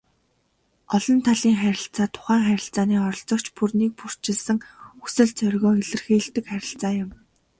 [0.95, 4.57] Олон талын харилцаа тухайн харилцааны оролцогч бүр нэгбүрчилсэн
[5.01, 7.11] хүсэл зоригоо илэрхийлдэг харилцаа юм.